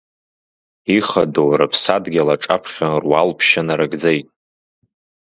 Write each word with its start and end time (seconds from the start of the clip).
Ихадоу 0.97 1.51
рыԥсадгьыл 1.59 2.29
аҿаԥхьа 2.35 2.87
руалԥшьа 3.01 3.61
нарыгӡеит. 3.67 4.27